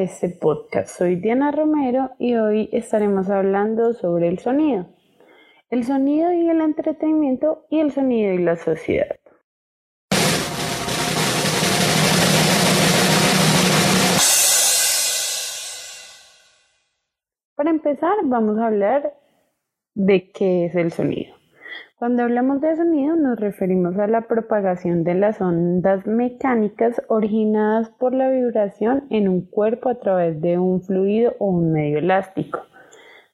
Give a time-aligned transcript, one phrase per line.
[0.00, 0.96] Este podcast.
[0.96, 4.86] Soy Diana Romero y hoy estaremos hablando sobre el sonido.
[5.68, 9.16] El sonido y el entretenimiento y el sonido y la sociedad.
[17.54, 19.12] Para empezar, vamos a hablar
[19.94, 21.39] de qué es el sonido.
[22.00, 28.14] Cuando hablamos de sonido nos referimos a la propagación de las ondas mecánicas originadas por
[28.14, 32.60] la vibración en un cuerpo a través de un fluido o un medio elástico.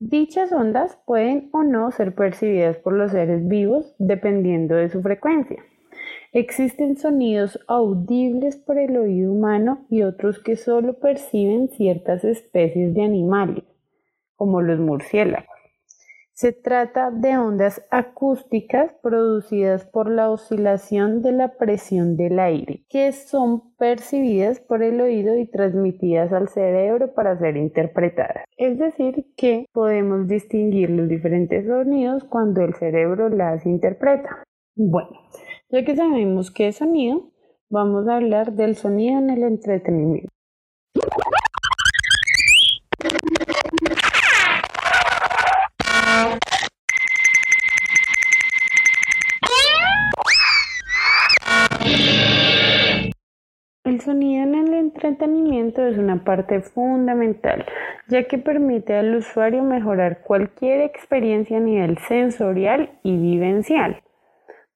[0.00, 5.62] Dichas ondas pueden o no ser percibidas por los seres vivos dependiendo de su frecuencia.
[6.32, 13.04] Existen sonidos audibles por el oído humano y otros que solo perciben ciertas especies de
[13.04, 13.62] animales,
[14.34, 15.57] como los murciélagos.
[16.38, 23.10] Se trata de ondas acústicas producidas por la oscilación de la presión del aire, que
[23.10, 28.44] son percibidas por el oído y transmitidas al cerebro para ser interpretadas.
[28.56, 34.44] Es decir, que podemos distinguir los diferentes sonidos cuando el cerebro las interpreta.
[34.76, 35.18] Bueno,
[35.70, 37.32] ya que sabemos qué es sonido,
[37.68, 40.37] vamos a hablar del sonido en el entretenimiento.
[54.88, 57.64] Entretenimiento es una parte fundamental,
[58.08, 64.02] ya que permite al usuario mejorar cualquier experiencia a nivel sensorial y vivencial.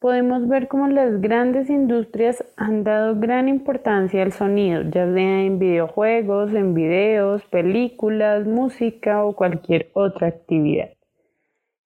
[0.00, 5.58] Podemos ver cómo las grandes industrias han dado gran importancia al sonido, ya sea en
[5.58, 10.90] videojuegos, en videos, películas, música o cualquier otra actividad.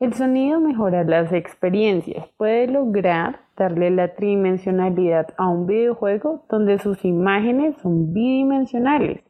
[0.00, 7.04] El sonido mejora las experiencias, puede lograr darle la tridimensionalidad a un videojuego donde sus
[7.04, 9.20] imágenes son bidimensionales.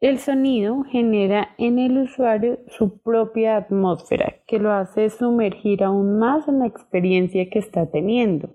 [0.00, 6.48] El sonido genera en el usuario su propia atmósfera que lo hace sumergir aún más
[6.48, 8.48] en la experiencia que está teniendo.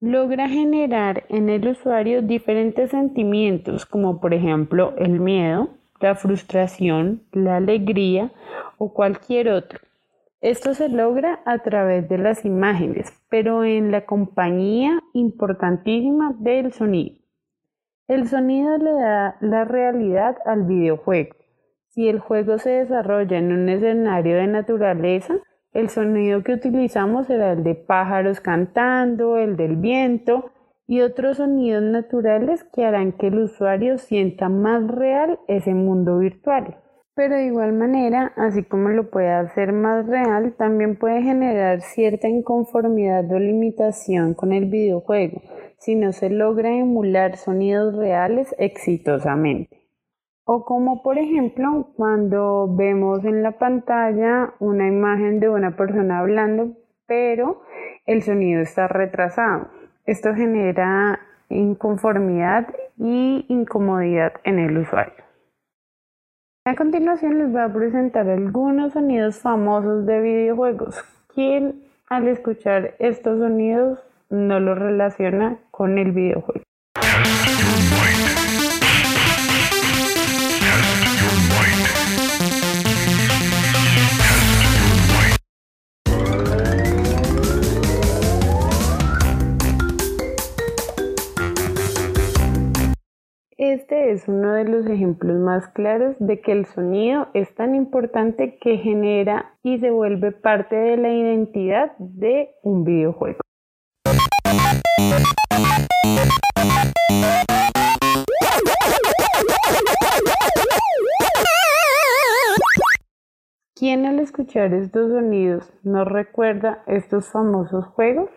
[0.00, 5.68] Logra generar en el usuario diferentes sentimientos como por ejemplo el miedo,
[6.00, 8.32] la frustración, la alegría
[8.78, 9.80] o cualquier otro.
[10.44, 17.16] Esto se logra a través de las imágenes, pero en la compañía importantísima del sonido.
[18.08, 21.34] El sonido le da la realidad al videojuego.
[21.88, 25.36] Si el juego se desarrolla en un escenario de naturaleza,
[25.72, 30.50] el sonido que utilizamos será el de pájaros cantando, el del viento
[30.86, 36.83] y otros sonidos naturales que harán que el usuario sienta más real ese mundo virtual.
[37.16, 42.28] Pero de igual manera, así como lo puede hacer más real, también puede generar cierta
[42.28, 45.40] inconformidad o limitación con el videojuego
[45.78, 49.82] si no se logra emular sonidos reales exitosamente.
[50.44, 56.72] O como por ejemplo cuando vemos en la pantalla una imagen de una persona hablando,
[57.06, 57.62] pero
[58.06, 59.68] el sonido está retrasado.
[60.06, 62.66] Esto genera inconformidad
[62.98, 65.24] y incomodidad en el usuario.
[66.66, 70.96] A continuación les voy a presentar algunos sonidos famosos de videojuegos.
[71.34, 73.98] ¿Quién al escuchar estos sonidos
[74.30, 76.63] no lo relaciona con el videojuego?
[93.74, 98.56] Este es uno de los ejemplos más claros de que el sonido es tan importante
[98.60, 103.40] que genera y se vuelve parte de la identidad de un videojuego.
[113.74, 118.30] ¿Quién al escuchar estos sonidos no recuerda estos famosos juegos?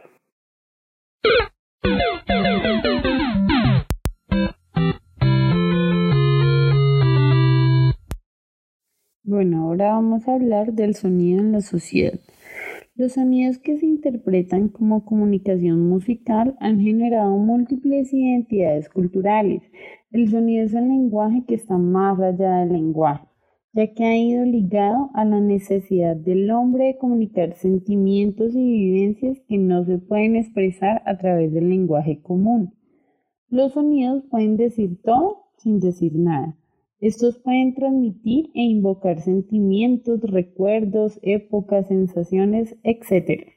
[9.84, 12.20] Ahora vamos a hablar del sonido en la sociedad.
[12.96, 19.62] Los sonidos que se interpretan como comunicación musical han generado múltiples identidades culturales.
[20.12, 23.28] El sonido es el lenguaje que está más allá del lenguaje,
[23.74, 29.40] ya que ha ido ligado a la necesidad del hombre de comunicar sentimientos y vivencias
[29.48, 32.74] que no se pueden expresar a través del lenguaje común.
[33.50, 36.58] Los sonidos pueden decir todo sin decir nada.
[37.00, 43.52] Estos pueden transmitir e invocar sentimientos, recuerdos, épocas, sensaciones, etc.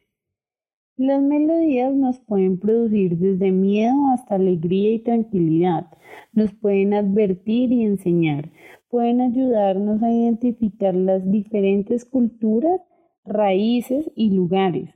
[0.98, 5.86] Las melodías nos pueden producir desde miedo hasta alegría y tranquilidad,
[6.34, 8.50] nos pueden advertir y enseñar,
[8.90, 12.82] pueden ayudarnos a identificar las diferentes culturas,
[13.24, 14.90] raíces y lugares.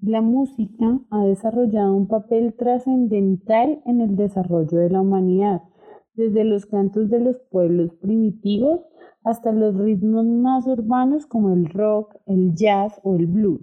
[0.00, 5.62] La música ha desarrollado un papel trascendental en el desarrollo de la humanidad,
[6.16, 8.80] desde los cantos de los pueblos primitivos
[9.24, 13.60] hasta los ritmos más urbanos como el rock, el jazz o el blues.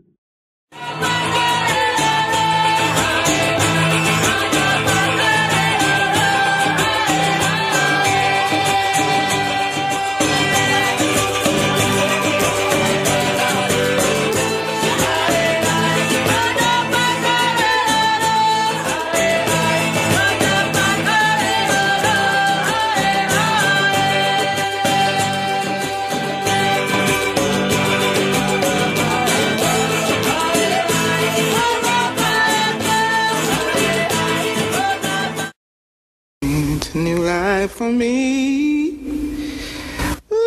[40.31, 40.37] Ooh,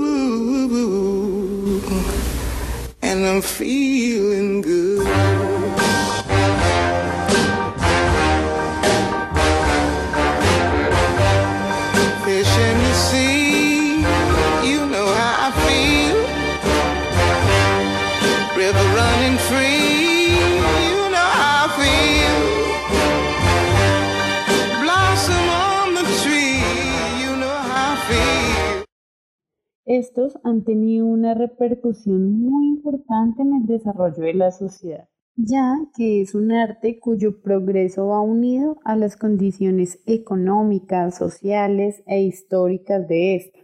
[0.00, 1.82] ooh, ooh,
[3.02, 4.79] and I'm feeling good.
[29.92, 36.20] Estos han tenido una repercusión muy importante en el desarrollo de la sociedad, ya que
[36.20, 43.34] es un arte cuyo progreso va unido a las condiciones económicas, sociales e históricas de
[43.34, 43.58] ésta.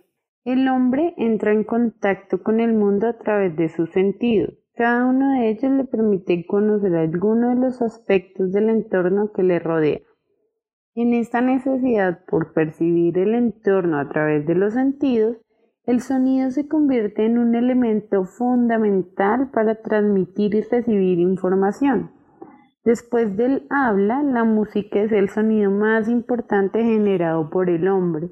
[0.45, 4.53] El hombre entra en contacto con el mundo a través de sus sentidos.
[4.75, 9.61] Cada uno de ellos le permite conocer algunos de los aspectos del entorno que le
[9.61, 10.01] rodea.
[10.97, 15.37] En esta necesidad por percibir el entorno a través de los sentidos,
[15.87, 22.11] el sonido se convierte en un elemento fundamental para transmitir y recibir información.
[22.85, 28.31] Después del habla, la música es el sonido más importante generado por el hombre.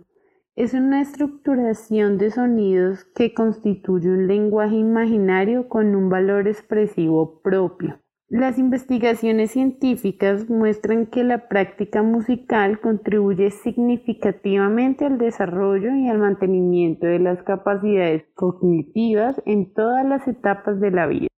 [0.56, 7.98] Es una estructuración de sonidos que constituye un lenguaje imaginario con un valor expresivo propio.
[8.34, 17.06] Las investigaciones científicas muestran que la práctica musical contribuye significativamente al desarrollo y al mantenimiento
[17.06, 21.28] de las capacidades cognitivas en todas las etapas de la vida.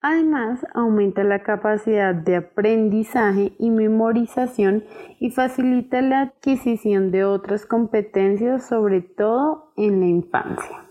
[0.00, 4.82] Además, aumenta la capacidad de aprendizaje y memorización
[5.20, 10.85] y facilita la adquisición de otras competencias, sobre todo en la infancia.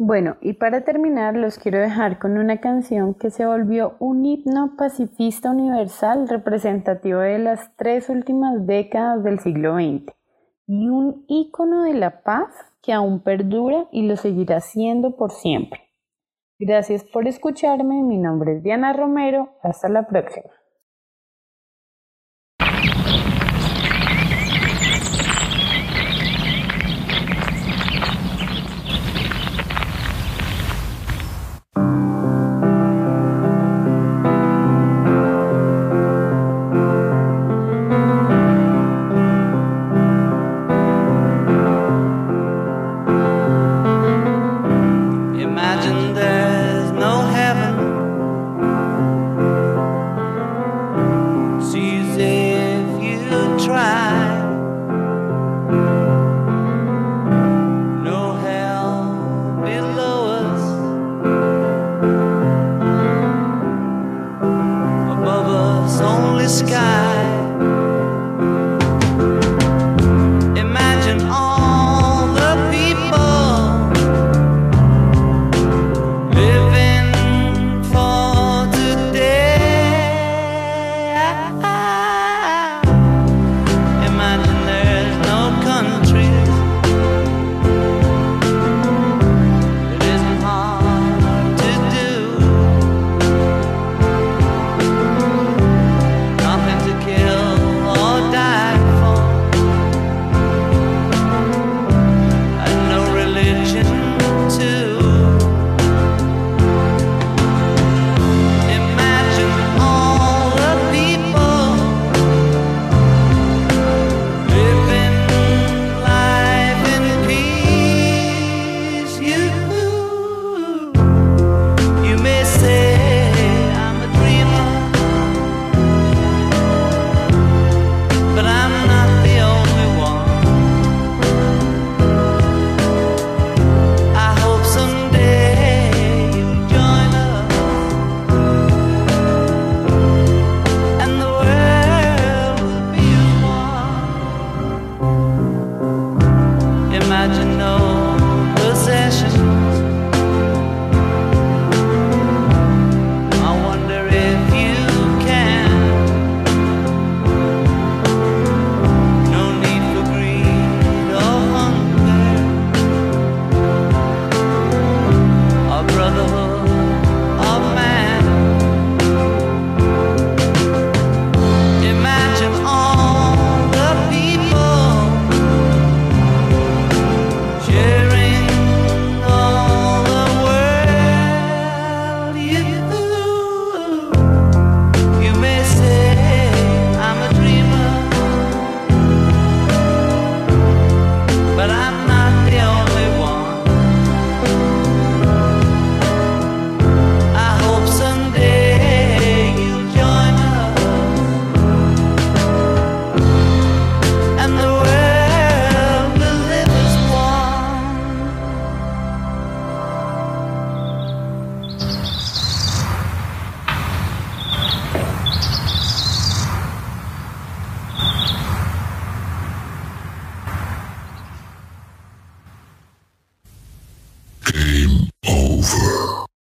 [0.00, 4.76] Bueno, y para terminar los quiero dejar con una canción que se volvió un himno
[4.76, 10.14] pacifista universal representativo de las tres últimas décadas del siglo XX
[10.68, 12.46] y un ícono de la paz
[12.80, 15.80] que aún perdura y lo seguirá siendo por siempre.
[16.60, 20.57] Gracias por escucharme, mi nombre es Diana Romero, hasta la próxima.